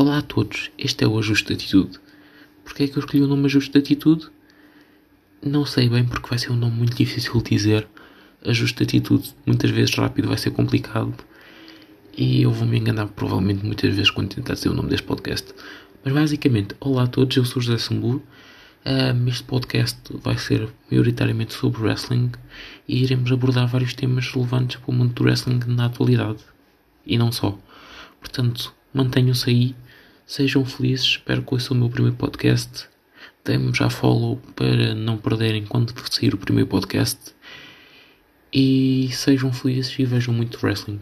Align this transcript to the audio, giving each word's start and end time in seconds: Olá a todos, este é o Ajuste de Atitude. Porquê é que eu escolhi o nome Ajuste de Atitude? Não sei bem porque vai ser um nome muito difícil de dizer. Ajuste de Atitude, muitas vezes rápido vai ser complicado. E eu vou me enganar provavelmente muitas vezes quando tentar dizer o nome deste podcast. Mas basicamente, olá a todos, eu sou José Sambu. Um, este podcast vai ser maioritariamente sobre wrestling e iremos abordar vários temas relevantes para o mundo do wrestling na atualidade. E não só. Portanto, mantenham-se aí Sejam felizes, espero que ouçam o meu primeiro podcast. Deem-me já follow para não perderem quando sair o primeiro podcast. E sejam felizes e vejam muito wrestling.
Olá 0.00 0.18
a 0.18 0.22
todos, 0.22 0.70
este 0.78 1.02
é 1.02 1.08
o 1.08 1.18
Ajuste 1.18 1.48
de 1.48 1.54
Atitude. 1.54 1.98
Porquê 2.62 2.84
é 2.84 2.86
que 2.86 2.96
eu 2.96 3.00
escolhi 3.00 3.20
o 3.20 3.26
nome 3.26 3.46
Ajuste 3.46 3.72
de 3.72 3.78
Atitude? 3.80 4.28
Não 5.42 5.66
sei 5.66 5.88
bem 5.88 6.04
porque 6.04 6.28
vai 6.28 6.38
ser 6.38 6.52
um 6.52 6.56
nome 6.56 6.76
muito 6.76 6.96
difícil 6.96 7.32
de 7.42 7.50
dizer. 7.50 7.84
Ajuste 8.46 8.76
de 8.76 8.84
Atitude, 8.84 9.34
muitas 9.44 9.72
vezes 9.72 9.92
rápido 9.96 10.28
vai 10.28 10.38
ser 10.38 10.52
complicado. 10.52 11.12
E 12.16 12.42
eu 12.42 12.52
vou 12.52 12.64
me 12.64 12.78
enganar 12.78 13.08
provavelmente 13.08 13.66
muitas 13.66 13.92
vezes 13.92 14.08
quando 14.08 14.32
tentar 14.32 14.54
dizer 14.54 14.68
o 14.68 14.72
nome 14.72 14.88
deste 14.88 15.04
podcast. 15.04 15.52
Mas 16.04 16.14
basicamente, 16.14 16.76
olá 16.78 17.02
a 17.02 17.08
todos, 17.08 17.36
eu 17.36 17.44
sou 17.44 17.60
José 17.60 17.78
Sambu. 17.78 18.22
Um, 18.86 19.26
este 19.26 19.42
podcast 19.42 19.98
vai 20.22 20.38
ser 20.38 20.68
maioritariamente 20.88 21.54
sobre 21.54 21.82
wrestling 21.82 22.30
e 22.86 23.02
iremos 23.02 23.32
abordar 23.32 23.66
vários 23.66 23.94
temas 23.94 24.30
relevantes 24.30 24.76
para 24.76 24.92
o 24.92 24.94
mundo 24.94 25.12
do 25.12 25.24
wrestling 25.24 25.58
na 25.66 25.86
atualidade. 25.86 26.38
E 27.04 27.18
não 27.18 27.32
só. 27.32 27.58
Portanto, 28.20 28.72
mantenham-se 28.94 29.50
aí 29.50 29.74
Sejam 30.28 30.62
felizes, 30.62 31.06
espero 31.06 31.42
que 31.42 31.54
ouçam 31.54 31.74
o 31.74 31.80
meu 31.80 31.88
primeiro 31.88 32.14
podcast. 32.14 32.86
Deem-me 33.42 33.72
já 33.72 33.88
follow 33.88 34.36
para 34.54 34.94
não 34.94 35.16
perderem 35.16 35.64
quando 35.64 35.94
sair 36.12 36.34
o 36.34 36.36
primeiro 36.36 36.68
podcast. 36.68 37.34
E 38.52 39.08
sejam 39.10 39.50
felizes 39.50 39.98
e 39.98 40.04
vejam 40.04 40.34
muito 40.34 40.58
wrestling. 40.62 41.00